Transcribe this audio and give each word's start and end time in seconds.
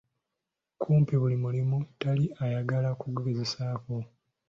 Kumpi 0.81 1.13
buli 1.21 1.37
mulimu 1.43 1.77
tali 2.01 2.25
ayagala 2.43 2.87
agugezeeko. 2.93 3.93